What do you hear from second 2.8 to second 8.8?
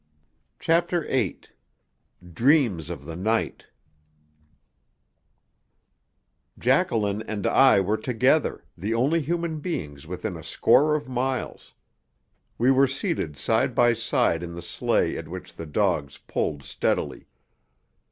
OF THE NIGHT Jacqueline and I were together,